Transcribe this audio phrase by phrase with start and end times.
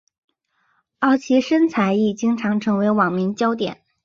[0.97, 3.83] 而其身材亦经常成为网民焦点。